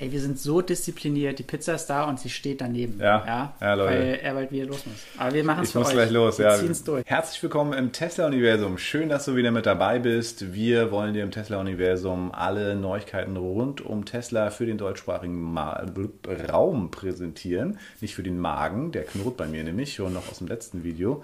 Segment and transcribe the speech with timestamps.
[0.00, 2.98] Ey, wir sind so diszipliniert, die Pizza ist da und sie steht daneben.
[2.98, 3.98] Ja, ja, ja Leute.
[3.98, 4.96] Weil er bald wieder los muss.
[5.18, 5.92] Aber wir machen es Ich muss euch.
[5.92, 6.56] gleich los, wir ja.
[6.86, 7.04] durch.
[7.04, 8.78] Herzlich willkommen im Tesla-Universum.
[8.78, 10.54] Schön, dass du wieder mit dabei bist.
[10.54, 15.84] Wir wollen dir im Tesla-Universum alle Neuigkeiten rund um Tesla für den deutschsprachigen Ma
[16.50, 17.78] Raum präsentieren.
[18.00, 21.22] Nicht für den Magen, der knurrt bei mir nämlich, schon noch aus dem letzten Video.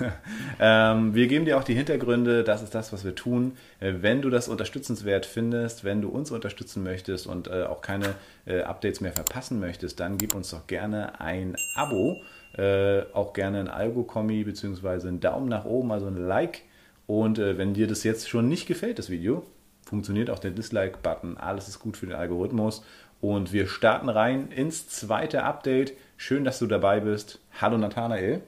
[0.58, 3.58] ähm, wir geben dir auch die Hintergründe, das ist das, was wir tun.
[3.78, 8.05] Äh, Wenn du das unterstützenswert findest, wenn du uns unterstützen möchtest und äh, auch keine
[8.46, 12.20] äh, Updates mehr verpassen möchtest, dann gib uns doch gerne ein Abo,
[12.56, 15.08] äh, auch gerne ein Algo-Kommi bzw.
[15.08, 16.62] einen Daumen nach oben, also ein Like.
[17.06, 19.44] Und äh, wenn dir das jetzt schon nicht gefällt, das Video,
[19.84, 21.36] funktioniert auch der Dislike-Button.
[21.36, 22.84] Alles ist gut für den Algorithmus.
[23.20, 25.94] Und wir starten rein ins zweite Update.
[26.16, 27.40] Schön, dass du dabei bist.
[27.60, 28.42] Hallo Nathanael.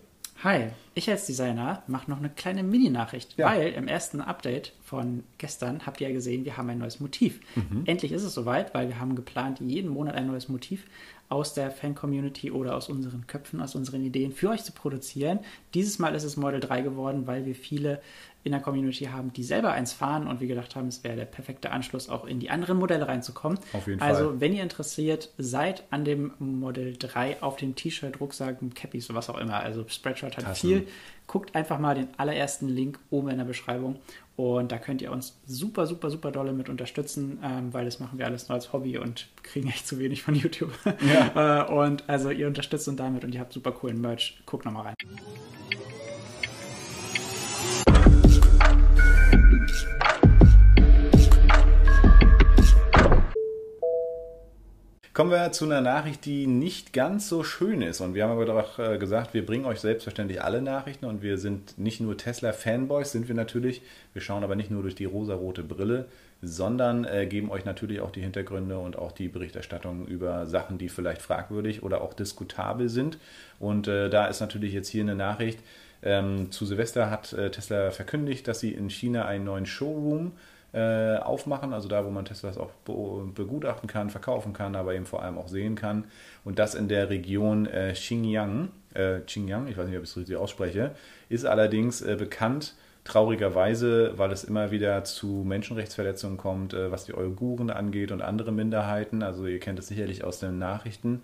[0.44, 3.46] Hi, ich als Designer mache noch eine kleine Mini-Nachricht, Ja.
[3.46, 7.40] weil im ersten Update von gestern habt ihr ja gesehen, wir haben ein neues Motiv.
[7.54, 7.82] Mhm.
[7.86, 10.84] Endlich ist es soweit, weil wir haben geplant, jeden Monat ein neues Motiv
[11.30, 15.40] aus der Fan-Community oder aus unseren Köpfen, aus unseren Ideen für euch zu produzieren.
[15.74, 18.00] Dieses Mal ist es Model 3 geworden, weil wir viele
[18.44, 21.26] in der Community haben, die selber eins fahren und wir gedacht haben, es wäre der
[21.26, 23.58] perfekte Anschluss, auch in die anderen Modelle reinzukommen.
[23.74, 24.40] Auf jeden also, Fall.
[24.40, 29.36] wenn ihr interessiert seid an dem Model 3 auf dem T-Shirt, Rucksack, Cappies, was auch
[29.36, 30.68] immer, also Spreadshirt hat Tassen.
[30.68, 30.87] viel,
[31.26, 33.98] guckt einfach mal den allerersten Link oben in der Beschreibung
[34.38, 38.20] und da könnt ihr uns super, super, super dolle mit unterstützen, ähm, weil das machen
[38.20, 40.72] wir alles nur als Hobby und kriegen echt zu wenig von YouTube.
[40.84, 41.64] Ja.
[41.66, 44.40] äh, und also ihr unterstützt uns damit und ihr habt super coolen Merch.
[44.46, 44.94] Guckt nochmal rein.
[55.18, 58.00] Kommen wir zu einer Nachricht, die nicht ganz so schön ist.
[58.00, 61.38] Und wir haben aber doch äh, gesagt, wir bringen euch selbstverständlich alle Nachrichten und wir
[61.38, 63.82] sind nicht nur Tesla-Fanboys, sind wir natürlich.
[64.12, 66.04] Wir schauen aber nicht nur durch die rosarote Brille,
[66.40, 70.88] sondern äh, geben euch natürlich auch die Hintergründe und auch die Berichterstattung über Sachen, die
[70.88, 73.18] vielleicht fragwürdig oder auch diskutabel sind.
[73.58, 75.58] Und äh, da ist natürlich jetzt hier eine Nachricht.
[76.00, 80.30] Ähm, zu Silvester hat Tesla verkündigt, dass sie in China einen neuen Showroom
[80.72, 85.22] aufmachen, also da, wo man Teslas auch be begutachten kann, verkaufen kann, aber eben vor
[85.22, 86.04] allem auch sehen kann.
[86.44, 90.16] Und das in der Region äh, Xinjiang, äh, Xinjiang, ich weiß nicht, ob ich es
[90.16, 90.94] richtig ausspreche,
[91.30, 92.74] ist allerdings äh, bekannt,
[93.04, 98.52] traurigerweise, weil es immer wieder zu Menschenrechtsverletzungen kommt, äh, was die Uiguren angeht und andere
[98.52, 99.22] Minderheiten.
[99.22, 101.22] Also ihr kennt es sicherlich aus den Nachrichten.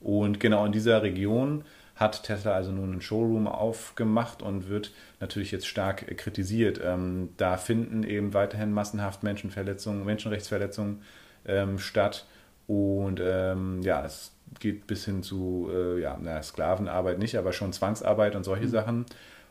[0.00, 1.64] Und genau in dieser Region
[1.96, 6.80] hat Tesla also nun einen Showroom aufgemacht und wird natürlich jetzt stark kritisiert.
[6.84, 11.02] Ähm, da finden eben weiterhin massenhaft Menschenverletzungen, Menschenrechtsverletzungen
[11.46, 12.26] ähm, statt.
[12.66, 17.72] Und ähm, ja, es geht bis hin zu äh, ja, na, Sklavenarbeit nicht, aber schon
[17.72, 19.06] Zwangsarbeit und solche Sachen.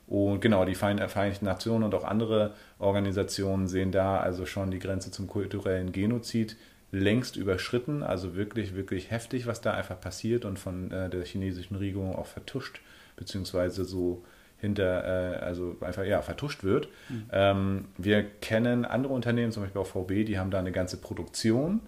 [0.08, 4.80] Und genau, die Verein- Vereinigten Nationen und auch andere Organisationen sehen da also schon die
[4.80, 6.58] Grenze zum kulturellen Genozid
[7.00, 8.04] längst überschritten.
[8.04, 12.28] Also wirklich, wirklich heftig, was da einfach passiert und von äh, der chinesischen Regierung auch
[12.28, 12.82] vertuscht,
[13.18, 14.24] beziehungsweise so
[14.58, 16.88] hinter, äh, also einfach ja, vertuscht wird.
[17.32, 21.82] Ähm, wir kennen andere Unternehmen, zum Beispiel auch VW, die haben da eine ganze Produktion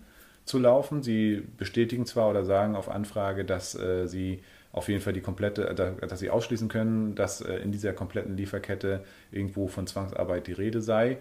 [0.46, 1.02] zu laufen.
[1.04, 4.42] Sie bestätigen zwar oder sagen auf Anfrage, dass äh, sie
[4.74, 8.36] auf jeden Fall die komplette, da- dass sie ausschließen können, dass äh, in dieser kompletten
[8.38, 11.18] Lieferkette irgendwo von Zwangsarbeit die Rede sei.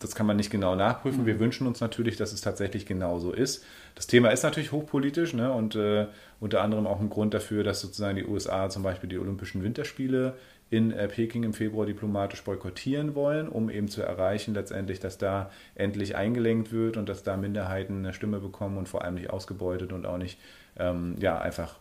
[0.00, 1.26] Das kann man nicht genau nachprüfen.
[1.26, 3.64] Wir wünschen uns natürlich, dass es tatsächlich genau so ist.
[3.94, 5.52] Das Thema ist natürlich hochpolitisch ne?
[5.52, 6.06] und äh,
[6.40, 10.36] unter anderem auch ein Grund dafür, dass sozusagen die USA zum Beispiel die Olympischen Winterspiele
[10.70, 15.50] in äh, Peking im Februar diplomatisch boykottieren wollen, um eben zu erreichen letztendlich, dass da
[15.74, 19.92] endlich eingelenkt wird und dass da Minderheiten eine Stimme bekommen und vor allem nicht ausgebeutet
[19.92, 20.38] und auch nicht
[20.78, 21.76] ähm, ja, einfach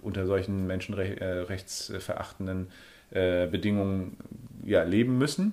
[0.00, 2.68] unter solchen menschenrechtsverachtenden
[3.10, 4.16] äh, Bedingungen
[4.64, 5.52] ja, leben müssen.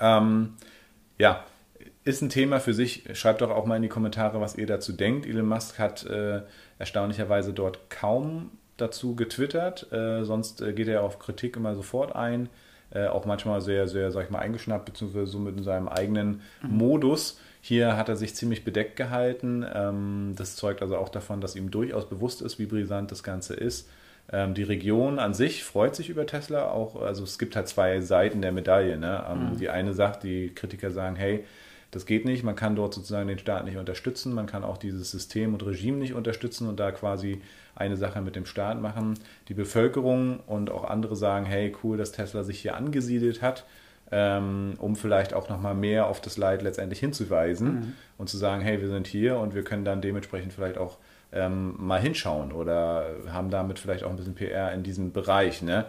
[0.00, 0.54] Ähm,
[1.18, 1.44] ja,
[2.04, 3.04] ist ein Thema für sich.
[3.12, 5.26] Schreibt doch auch mal in die Kommentare, was ihr dazu denkt.
[5.26, 6.42] Elon Musk hat äh,
[6.78, 9.92] erstaunlicherweise dort kaum dazu getwittert.
[9.92, 12.48] Äh, sonst äh, geht er auf Kritik immer sofort ein.
[12.90, 16.40] Äh, auch manchmal sehr, sehr, sag ich mal, eingeschnappt, beziehungsweise so mit in seinem eigenen
[16.62, 17.38] Modus.
[17.60, 19.66] Hier hat er sich ziemlich bedeckt gehalten.
[19.74, 23.54] Ähm, das zeugt also auch davon, dass ihm durchaus bewusst ist, wie brisant das Ganze
[23.54, 23.90] ist.
[24.32, 27.00] Ähm, die Region an sich freut sich über Tesla auch.
[27.00, 28.98] Also es gibt halt zwei Seiten der Medaille.
[28.98, 29.24] Ne?
[29.30, 31.44] Ähm, Die eine sagt, die Kritiker sagen, hey,
[31.90, 35.10] das geht nicht, man kann dort sozusagen den Staat nicht unterstützen, man kann auch dieses
[35.10, 37.40] System und Regime nicht unterstützen und da quasi
[37.74, 39.14] eine Sache mit dem Staat machen.
[39.48, 43.64] Die Bevölkerung und auch andere sagen, hey, cool, dass Tesla sich hier angesiedelt hat,
[44.10, 48.82] ähm, um vielleicht auch nochmal mehr auf das Leid letztendlich hinzuweisen und zu sagen, hey,
[48.82, 50.98] wir sind hier und wir können dann dementsprechend vielleicht auch
[51.32, 55.62] ähm, mal hinschauen oder haben damit vielleicht auch ein bisschen PR in diesem Bereich.
[55.62, 55.86] Ne?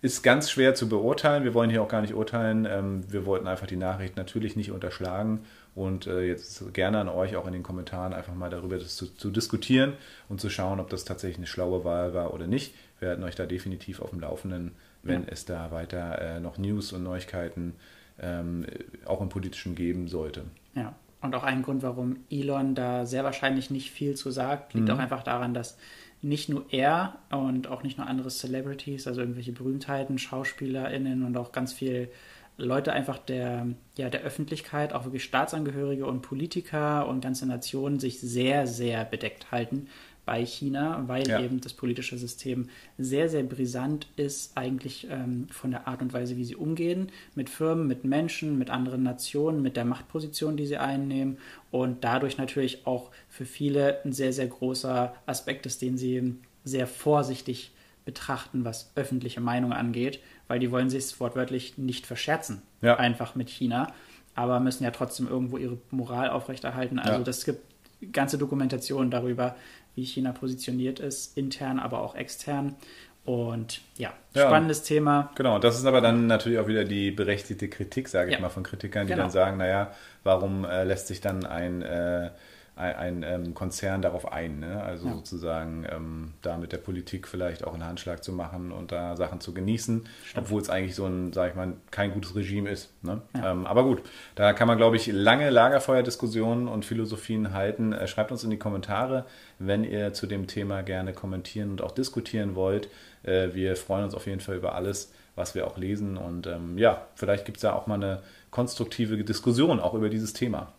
[0.00, 1.44] Ist ganz schwer zu beurteilen.
[1.44, 2.66] Wir wollen hier auch gar nicht urteilen.
[2.68, 7.36] Ähm, wir wollten einfach die Nachricht natürlich nicht unterschlagen Und äh, jetzt gerne an euch
[7.36, 9.94] auch in den Kommentaren einfach mal darüber zu, zu, diskutieren
[10.28, 12.74] und zu schauen, ob das tatsächlich eine schlaue Wahl war oder nicht.
[12.98, 14.72] Wir halten euch da definitiv auf dem Laufenden,
[15.02, 15.28] wenn ja.
[15.30, 17.74] es da weiter äh, noch News und Neuigkeiten
[18.20, 18.66] ähm,
[19.04, 20.44] auch im Politischen geben sollte.
[20.74, 24.88] Ja, und auch ein Grund, warum Elon da sehr wahrscheinlich nicht viel zu sagt, liegt
[24.88, 24.94] mhm.
[24.94, 25.78] auch einfach daran, dass
[26.20, 31.52] nicht nur er und auch nicht nur andere Celebrities, also irgendwelche Berühmtheiten, SchauspielerInnen und auch
[31.52, 32.10] ganz viel
[32.58, 33.66] Leute einfach der,
[33.96, 39.50] ja, der Öffentlichkeit, auch wirklich Staatsangehörige und Politiker und ganze Nationen sich sehr, sehr bedeckt
[39.50, 39.88] halten
[40.24, 41.40] bei China, weil ja.
[41.40, 46.36] eben das politische System sehr, sehr brisant ist, eigentlich ähm, von der Art und Weise,
[46.36, 50.76] wie sie umgehen, mit Firmen, mit Menschen, mit anderen Nationen, mit der Machtposition, die sie
[50.76, 51.38] einnehmen
[51.70, 56.86] und dadurch natürlich auch für viele ein sehr, sehr großer Aspekt ist, den sie sehr
[56.86, 57.72] vorsichtig
[58.04, 62.96] betrachten, was öffentliche Meinung angeht, weil die wollen sich wortwörtlich nicht verscherzen, ja.
[62.96, 63.92] einfach mit China,
[64.34, 66.98] aber müssen ja trotzdem irgendwo ihre Moral aufrechterhalten.
[66.98, 67.24] Also ja.
[67.24, 67.71] das gibt
[68.10, 69.56] ganze Dokumentationen darüber,
[69.94, 72.76] wie China positioniert ist, intern, aber auch extern.
[73.24, 75.30] Und ja, spannendes ja, Thema.
[75.36, 78.40] Genau, das ist aber dann natürlich auch wieder die berechtigte Kritik, sage ich ja.
[78.40, 79.24] mal, von Kritikern, die genau.
[79.24, 79.92] dann sagen, naja,
[80.24, 82.30] warum äh, lässt sich dann ein äh,
[82.74, 84.60] ein, ein ähm, Konzern darauf ein.
[84.60, 84.82] Ne?
[84.82, 85.14] Also ja.
[85.14, 89.40] sozusagen ähm, da mit der Politik vielleicht auch einen Handschlag zu machen und da Sachen
[89.40, 90.46] zu genießen, Stimmt.
[90.46, 92.90] obwohl es eigentlich so ein, sage ich mal, kein gutes Regime ist.
[93.02, 93.20] Ne?
[93.36, 93.52] Ja.
[93.52, 94.02] Ähm, aber gut,
[94.34, 97.92] da kann man, glaube ich, lange Lagerfeuerdiskussionen und Philosophien halten.
[97.92, 99.26] Äh, schreibt uns in die Kommentare,
[99.58, 102.88] wenn ihr zu dem Thema gerne kommentieren und auch diskutieren wollt.
[103.22, 106.16] Äh, wir freuen uns auf jeden Fall über alles, was wir auch lesen.
[106.16, 110.32] Und ähm, ja, vielleicht gibt es da auch mal eine konstruktive Diskussion auch über dieses
[110.32, 110.72] Thema.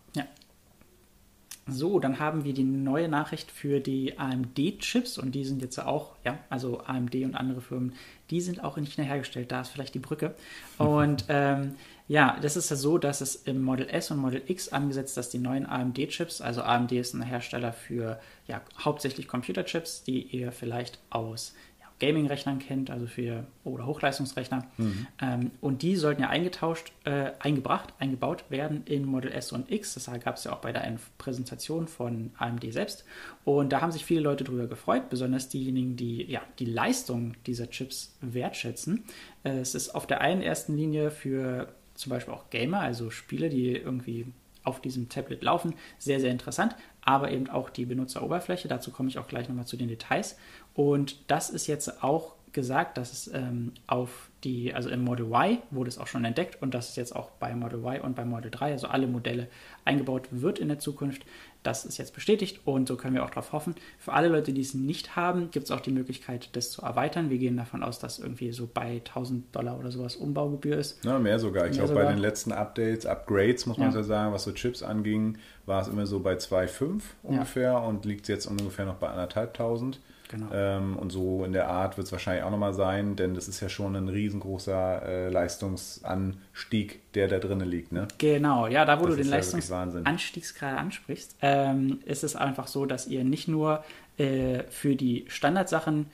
[1.66, 6.12] So, dann haben wir die neue Nachricht für die AMD-Chips und die sind jetzt auch,
[6.22, 7.94] ja, also AMD und andere Firmen,
[8.28, 9.50] die sind auch in China hergestellt.
[9.50, 10.34] Da ist vielleicht die Brücke.
[10.76, 11.76] Und ähm,
[12.06, 15.30] ja, das ist ja so, dass es im Model S und Model X angesetzt, dass
[15.30, 20.98] die neuen AMD-Chips, also AMD ist ein Hersteller für ja, hauptsächlich Computerchips, die ihr vielleicht
[21.08, 21.54] aus
[22.04, 24.66] Gaming-Rechnern kennt, also für oder Hochleistungsrechner.
[24.76, 25.06] Mhm.
[25.20, 29.94] Ähm, und die sollten ja eingetauscht, äh, eingebracht, eingebaut werden in Model S und X.
[29.94, 30.84] Das gab es ja auch bei der
[31.16, 33.04] Präsentation von AMD selbst.
[33.44, 37.70] Und da haben sich viele Leute drüber gefreut, besonders diejenigen, die ja die Leistung dieser
[37.70, 39.04] Chips wertschätzen.
[39.42, 43.48] Äh, es ist auf der einen ersten Linie für zum Beispiel auch Gamer, also Spiele,
[43.48, 44.26] die irgendwie
[44.64, 45.74] auf diesem Tablet laufen.
[45.98, 48.68] Sehr, sehr interessant, aber eben auch die Benutzeroberfläche.
[48.68, 50.36] Dazu komme ich auch gleich nochmal zu den Details.
[50.74, 55.58] Und das ist jetzt auch gesagt, dass es ähm, auf die, also im Model Y
[55.70, 58.24] wurde es auch schon entdeckt und dass es jetzt auch bei Model Y und bei
[58.24, 59.48] Model 3, also alle Modelle
[59.84, 61.24] eingebaut wird in der Zukunft.
[61.62, 63.74] Das ist jetzt bestätigt und so können wir auch darauf hoffen.
[63.98, 67.30] Für alle Leute, die es nicht haben, gibt es auch die Möglichkeit, das zu erweitern.
[67.30, 71.02] Wir gehen davon aus, dass irgendwie so bei 1000 Dollar oder sowas Umbaugebühr ist.
[71.04, 71.66] Ja, mehr sogar.
[71.66, 73.96] Ich glaube, bei den letzten Updates, Upgrades, muss man ja.
[73.96, 77.78] ja sagen, was so Chips anging, war es immer so bei 2,5 ungefähr ja.
[77.78, 79.96] und liegt jetzt ungefähr noch bei 1.500.
[80.34, 80.46] Genau.
[80.52, 83.60] Ähm, und so in der Art wird es wahrscheinlich auch nochmal sein, denn das ist
[83.60, 87.92] ja schon ein riesengroßer äh, Leistungsanstieg, der da drinnen liegt.
[87.92, 88.08] Ne?
[88.18, 92.84] Genau, ja, da wo das du den Leistungsanstieg gerade ansprichst, ähm, ist es einfach so,
[92.84, 93.84] dass ihr nicht nur
[94.18, 96.06] äh, für die Standardsachen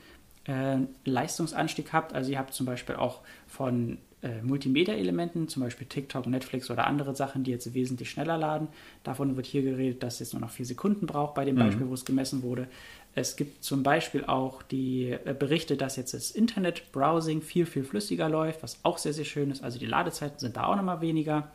[0.44, 0.76] äh,
[1.06, 6.70] Leistungsanstieg habt, also ihr habt zum Beispiel auch von äh, Multimedia-Elementen, zum Beispiel TikTok, Netflix
[6.70, 8.68] oder andere Sachen, die jetzt wesentlich schneller laden.
[9.02, 11.60] Davon wird hier geredet, dass es jetzt nur noch vier Sekunden braucht bei dem mhm.
[11.60, 12.68] Beispiel, wo es gemessen wurde.
[13.14, 18.28] Es gibt zum Beispiel auch die äh, Berichte, dass jetzt das Internet-Browsing viel, viel flüssiger
[18.28, 19.64] läuft, was auch sehr, sehr schön ist.
[19.64, 21.50] Also die Ladezeiten sind da auch nochmal weniger.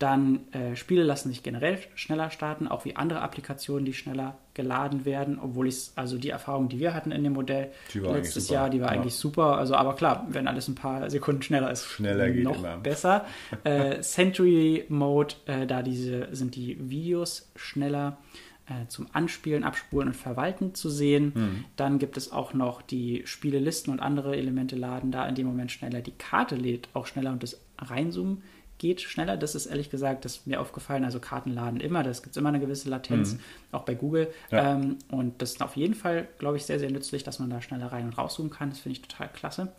[0.00, 5.04] Dann äh, Spiele lassen sich generell schneller starten, auch wie andere Applikationen, die schneller geladen
[5.04, 8.80] werden, obwohl ich also die Erfahrung, die wir hatten in dem Modell letztes Jahr, die
[8.80, 9.00] war ja.
[9.00, 9.56] eigentlich super.
[9.56, 12.76] Also aber klar, wenn alles ein paar Sekunden schneller ist, schneller geht noch immer.
[12.78, 13.24] besser.
[13.64, 18.18] äh, Century Mode, äh, da diese sind die Videos schneller
[18.66, 21.32] äh, zum Anspielen, Abspulen und Verwalten zu sehen.
[21.34, 21.64] Mhm.
[21.76, 25.70] Dann gibt es auch noch die Spielelisten und andere Elemente laden da in dem Moment
[25.70, 26.00] schneller.
[26.00, 28.42] Die Karte lädt auch schneller und das Reinzoomen
[28.78, 29.36] geht schneller.
[29.36, 31.04] Das ist ehrlich gesagt, das ist mir aufgefallen.
[31.04, 33.40] Also Karten laden immer, das gibt immer eine gewisse Latenz, mhm.
[33.72, 34.28] auch bei Google.
[34.50, 34.74] Ja.
[34.74, 37.60] Ähm, und das ist auf jeden Fall, glaube ich, sehr, sehr nützlich, dass man da
[37.60, 38.70] schneller rein und rauszoomen kann.
[38.70, 39.72] Das finde ich total klasse.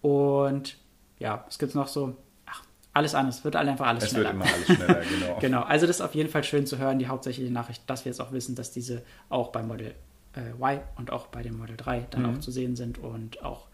[0.00, 0.76] Und
[1.18, 2.16] ja, es gibt noch so
[3.00, 4.30] alles anders, wird einfach alles es schneller.
[4.30, 5.38] Es wird immer alles schneller, genau.
[5.40, 8.12] genau, also das ist auf jeden Fall schön zu hören, die hauptsächliche Nachricht, dass wir
[8.12, 9.94] jetzt auch wissen, dass diese auch beim Model
[10.36, 12.36] äh, Y und auch bei dem Model 3 dann mhm.
[12.36, 13.66] auch zu sehen sind und auch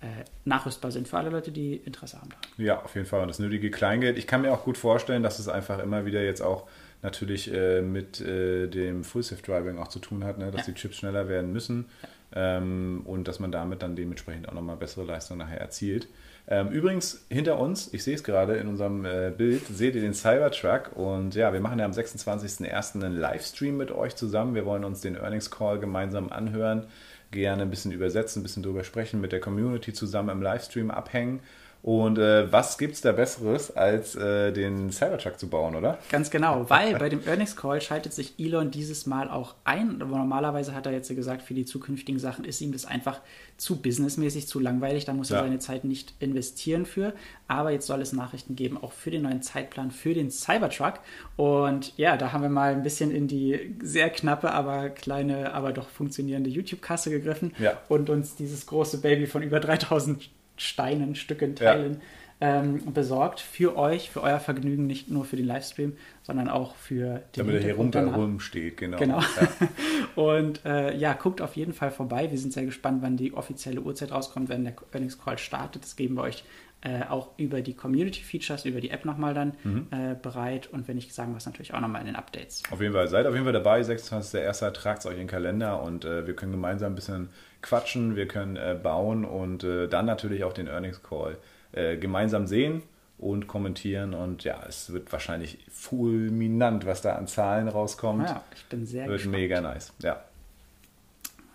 [0.00, 0.06] äh,
[0.44, 2.30] nachrüstbar sind für alle Leute, die Interesse haben.
[2.56, 3.22] Ja, auf jeden Fall.
[3.22, 4.16] Und das nötige Kleingeld.
[4.16, 6.68] Ich kann mir auch gut vorstellen, dass es einfach immer wieder jetzt auch
[7.02, 10.52] natürlich äh, mit äh, dem Full Safe Driving auch zu tun hat, ne?
[10.52, 10.72] dass ja.
[10.72, 15.04] die Chips schneller werden müssen ähm, und dass man damit dann dementsprechend auch nochmal bessere
[15.04, 16.08] Leistung nachher erzielt.
[16.50, 20.14] Ähm, übrigens, hinter uns, ich sehe es gerade in unserem äh, Bild, seht ihr den
[20.14, 23.04] Cybertruck und ja, wir machen ja am 26.01.
[23.04, 24.54] einen Livestream mit euch zusammen.
[24.54, 26.86] Wir wollen uns den Earnings Call gemeinsam anhören,
[27.30, 31.40] gerne ein bisschen übersetzen, ein bisschen drüber sprechen, mit der Community zusammen im Livestream abhängen
[31.82, 35.98] und äh, was gibt es da Besseres, als äh, den Cybertruck zu bauen, oder?
[36.10, 40.02] Ganz genau, weil bei dem Earnings Call schaltet sich Elon dieses Mal auch ein.
[40.02, 43.20] Aber normalerweise hat er jetzt gesagt, für die zukünftigen Sachen ist ihm das einfach
[43.56, 45.04] zu businessmäßig, zu langweilig.
[45.04, 47.14] Da muss er seine Zeit nicht investieren für.
[47.46, 50.94] Aber jetzt soll es Nachrichten geben, auch für den neuen Zeitplan für den Cybertruck.
[51.36, 55.72] Und ja, da haben wir mal ein bisschen in die sehr knappe, aber kleine, aber
[55.72, 57.78] doch funktionierende YouTube-Kasse gegriffen ja.
[57.88, 62.00] und uns dieses große Baby von über 3000 Steinen, Stücken, Teilen
[62.40, 62.60] ja.
[62.60, 67.22] ähm, besorgt für euch, für euer Vergnügen, nicht nur für den Livestream, sondern auch für
[67.34, 68.98] den Damit er hier rundherum steht, genau.
[68.98, 69.20] genau.
[69.20, 69.68] Ja.
[70.22, 72.30] Und äh, ja, guckt auf jeden Fall vorbei.
[72.30, 75.84] Wir sind sehr gespannt, wann die offizielle Uhrzeit rauskommt, wenn der Earnings Call startet.
[75.84, 76.44] Das geben wir euch
[76.80, 79.86] äh, auch über die Community Features, über die App nochmal dann mhm.
[79.90, 80.68] äh, bereit.
[80.68, 82.62] Und wenn ich sagen was natürlich auch nochmal in den Updates.
[82.70, 83.80] Auf jeden Fall, seid auf jeden Fall dabei.
[83.80, 84.70] 26.01.
[84.72, 87.30] tragt es euch in den Kalender und äh, wir können gemeinsam ein bisschen
[87.62, 91.36] quatschen, wir können äh, bauen und äh, dann natürlich auch den Earnings Call
[91.72, 92.82] äh, gemeinsam sehen
[93.18, 94.14] und kommentieren.
[94.14, 98.28] Und ja, es wird wahrscheinlich fulminant, was da an Zahlen rauskommt.
[98.28, 99.36] Ja, ich bin sehr Wird gespannt.
[99.36, 100.22] mega nice, ja.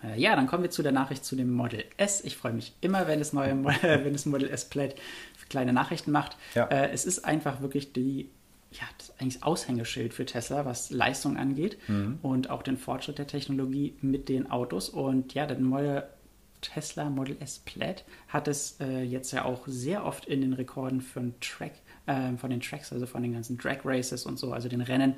[0.04, 2.22] Äh, ja, dann kommen wir zu der Nachricht zu dem Model S.
[2.22, 4.94] Ich freue mich immer, wenn es neue wenn es Model S Plaid
[5.48, 6.36] kleine Nachrichten macht.
[6.54, 6.66] Ja.
[6.66, 8.28] Äh, es ist einfach wirklich die
[8.74, 12.18] ja, das ist eigentlich Aushängeschild für Tesla, was Leistung angeht mhm.
[12.22, 14.88] und auch den Fortschritt der Technologie mit den Autos.
[14.88, 16.04] Und ja, der neue
[16.60, 21.00] Tesla Model S Plaid hat es äh, jetzt ja auch sehr oft in den Rekorden
[21.00, 21.72] von Track,
[22.06, 25.14] äh, von den Tracks, also von den ganzen Drag Races und so, also den Rennen,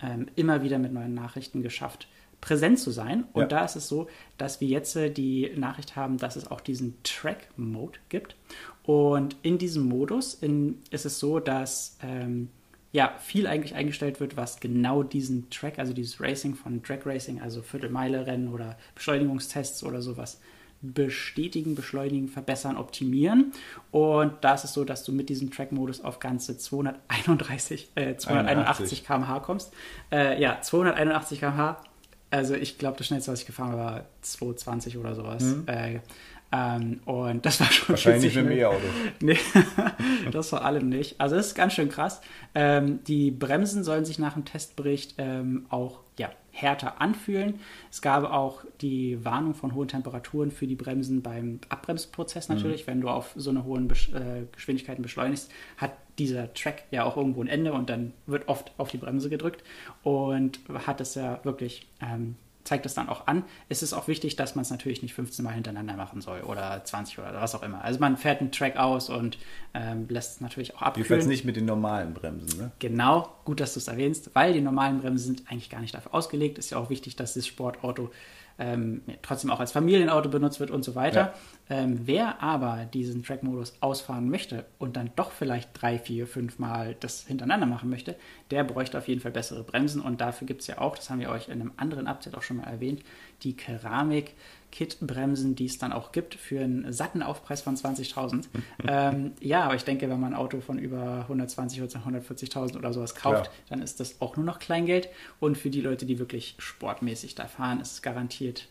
[0.00, 2.08] äh, immer wieder mit neuen Nachrichten geschafft,
[2.40, 3.24] präsent zu sein.
[3.32, 3.48] Und ja.
[3.48, 4.08] da ist es so,
[4.38, 8.36] dass wir jetzt äh, die Nachricht haben, dass es auch diesen Track Mode gibt.
[8.84, 12.50] Und in diesem Modus in, ist es so, dass ähm,
[12.94, 17.40] ja, viel eigentlich eingestellt wird, was genau diesen Track, also dieses Racing von Drag Racing,
[17.40, 20.40] also Viertelmeile-Rennen oder Beschleunigungstests oder sowas
[20.80, 23.52] bestätigen, beschleunigen, verbessern, optimieren.
[23.90, 29.04] Und da ist es so, dass du mit diesem Track-Modus auf ganze 231, äh, 281
[29.04, 29.72] km/h kommst.
[30.12, 31.82] Äh, ja, 281 km/h.
[32.30, 35.42] Also ich glaube, das schnellste, was ich gefahren habe, war 220 oder sowas.
[35.42, 35.64] Mhm.
[35.66, 36.00] Äh,
[36.54, 38.78] ähm, und das war schon Wahrscheinlich nicht mit dem E-Auto.
[39.20, 39.38] Nee,
[40.30, 41.20] das vor allem nicht.
[41.20, 42.20] Also das ist ganz schön krass.
[42.54, 47.58] Ähm, die Bremsen sollen sich nach dem Testbericht ähm, auch ja, härter anfühlen.
[47.90, 52.82] Es gab auch die Warnung von hohen Temperaturen für die Bremsen beim Abbremsprozess natürlich.
[52.82, 52.90] Mhm.
[52.90, 57.16] Wenn du auf so eine hohen Besch äh, Geschwindigkeiten beschleunigst, hat dieser Track ja auch
[57.16, 59.64] irgendwo ein Ende und dann wird oft auf die Bremse gedrückt
[60.04, 63.44] und hat es ja wirklich ähm, zeigt es dann auch an.
[63.68, 66.82] Es ist auch wichtig, dass man es natürlich nicht 15 Mal hintereinander machen soll oder
[66.82, 67.84] 20 oder was auch immer.
[67.84, 69.38] Also man fährt einen Track aus und
[69.74, 71.04] ähm, lässt es natürlich auch abkühlen.
[71.04, 72.72] Jedenfalls nicht mit den normalen Bremsen, ne?
[72.78, 76.14] Genau, gut, dass du es erwähnst, weil die normalen Bremsen sind eigentlich gar nicht dafür
[76.14, 76.58] ausgelegt.
[76.58, 78.10] Ist ja auch wichtig, dass das Sportauto
[78.58, 81.34] ähm, trotzdem auch als Familienauto benutzt wird und so weiter.
[81.68, 81.78] Ja.
[81.78, 86.94] Ähm, wer aber diesen Track-Modus ausfahren möchte und dann doch vielleicht drei, vier, fünf Mal
[87.00, 88.16] das hintereinander machen möchte,
[88.50, 91.20] der bräuchte auf jeden Fall bessere Bremsen und dafür gibt es ja auch, das haben
[91.20, 93.02] wir euch in einem anderen Update auch schon mal erwähnt,
[93.42, 94.34] die Keramik
[94.74, 98.46] Kit-Bremsen, die es dann auch gibt, für einen satten Aufpreis von 20.000.
[98.88, 102.92] ähm, ja, aber ich denke, wenn man ein Auto von über 120 oder 140.000 oder
[102.92, 103.52] sowas kauft, ja.
[103.68, 105.10] dann ist das auch nur noch Kleingeld.
[105.38, 108.66] Und für die Leute, die wirklich sportmäßig da fahren, ist es garantiert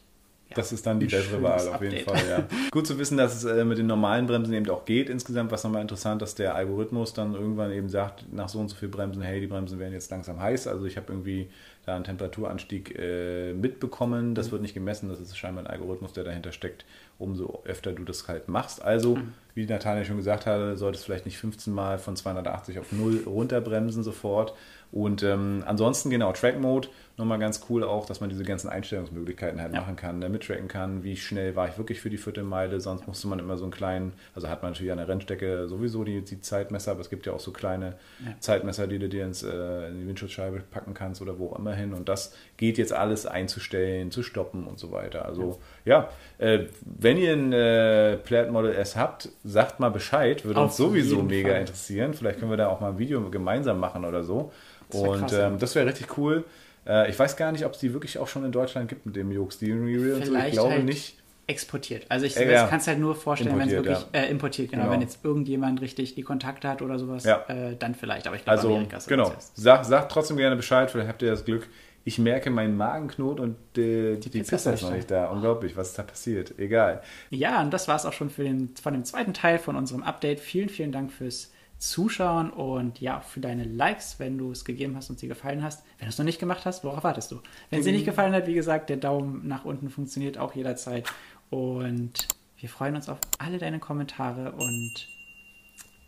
[0.55, 2.48] das ist dann die bessere Wahl auf jeden Fall, ja.
[2.72, 5.63] Gut zu wissen, dass es äh, mit den normalen Bremsen eben auch geht insgesamt, was
[5.63, 9.22] nochmal interessant, dass der Algorithmus dann irgendwann eben sagt, nach so und so viel Bremsen,
[9.22, 10.67] hey, die Bremsen werden jetzt langsam heiß.
[10.67, 11.50] Also ich habe irgendwie
[11.86, 14.36] da einen Temperaturanstieg äh, mitbekommen.
[14.36, 14.51] Das mhm.
[14.51, 16.86] wird nicht gemessen, das ist scheinbar ein Algorithmus, der dahinter steckt,
[17.19, 18.81] umso öfter du das halt machst.
[18.81, 19.33] Also, mhm.
[19.53, 23.24] wie Natalia schon gesagt hatte, solltest du vielleicht nicht 15 Mal von 280 auf 0
[23.25, 24.53] runterbremsen sofort.
[24.94, 29.62] Und ähm, ansonsten genau, Track Mode nochmal ganz cool auch, dass man diese ganzen Einstellungsmöglichkeiten
[29.62, 29.82] halt ja.
[29.82, 33.28] machen kann, ne, mittracken kann, wie schnell war ich wirklich für die Viertelmeile, sonst musste
[33.28, 36.42] man immer so einen kleinen, also hat man natürlich an der Rennstrecke sowieso die, die
[36.42, 37.96] Zeitmesser, aber es gibt ja auch so kleine
[38.26, 38.34] ja.
[38.40, 41.74] Zeitmesser, die du dir ins, äh, in die Windschutzscheibe packen kannst oder wo auch immer
[41.74, 45.26] hin und das geht jetzt alles einzustellen, zu stoppen und so weiter.
[45.26, 46.10] Also ja,
[46.40, 50.78] ja äh, wenn ihr ein äh, Plaid Model S habt, sagt mal Bescheid, würde uns
[50.78, 51.62] sowieso mega Fall.
[51.62, 52.14] interessieren.
[52.14, 54.52] Vielleicht können wir da auch mal ein Video gemeinsam machen oder so.
[54.94, 56.44] Das und krass, ähm, das wäre richtig cool.
[56.88, 59.16] Äh, ich weiß gar nicht, ob es die wirklich auch schon in Deutschland gibt mit
[59.16, 60.24] dem Yoke Steering Wheel.
[60.26, 60.36] So.
[60.36, 61.18] Ich glaube halt nicht.
[61.48, 62.06] exportiert.
[62.10, 62.68] Also ich Äh, ja.
[62.68, 64.94] kann es halt nur vorstellen, wenn es wirklich äh, importiert, genau, Genau.
[64.94, 67.44] wenn jetzt irgendjemand richtig die Kontakte hat oder sowas, Ja.
[67.50, 68.28] äh, dann vielleicht.
[68.28, 69.30] Aber ich glaube, Also, Amerika ist genau.
[69.30, 71.68] das Sag, sagt trotzdem gerne Bescheid, vielleicht habt ihr das Glück.
[72.06, 75.28] Ich merke meinen Magenknot und äh, die, Pizza Pizza, ist noch nicht da.
[75.30, 76.54] Unglaublich, was ist da passiert?
[76.60, 77.02] Egal.
[77.30, 80.04] Ja, und das war es auch schon für den, von dem zweiten Teil von unserem
[80.04, 80.40] Update.
[80.42, 81.52] Vielen, vielen Dank fürs
[81.90, 85.84] Zuschauen und ja, für deine Likes, wenn du es gegeben hast und sie gefallen hast.
[86.00, 87.42] Wenn du es noch nicht gemacht hast, worauf wartest du?
[87.70, 91.12] Wenn sie nicht gefallen hat, wie gesagt, der Daumen nach unten funktioniert auch jederzeit.
[91.50, 95.08] Und wir freuen uns auf alle deine Kommentare und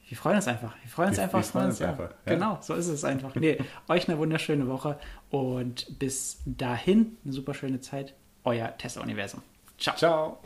[0.07, 0.73] wir freuen uns einfach.
[0.81, 1.39] Wir freuen uns Wir- einfach.
[1.39, 1.89] wir freuen uns ja.
[1.89, 2.33] einfach, ja.
[2.33, 3.35] Genau, so ist es einfach.
[3.35, 3.57] Nee,
[3.89, 4.97] euch eine wunderschöne Woche
[5.29, 8.13] und bis dahin eine super schöne Zeit.
[8.43, 9.41] Euer Tesla-Universum.
[9.77, 9.95] Ciao.
[9.97, 10.39] Ciao.